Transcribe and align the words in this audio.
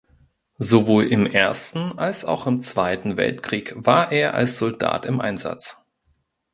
Sowohl 0.57 1.03
im 1.05 1.27
ersten 1.27 1.95
als 1.99 2.25
auch 2.25 2.47
im 2.47 2.59
Zweiten 2.61 3.17
Weltkrieg 3.17 3.73
war 3.85 4.11
er 4.11 4.33
als 4.33 4.57
Soldat 4.57 5.05
im 5.05 5.21
Einsatz. 5.21 5.85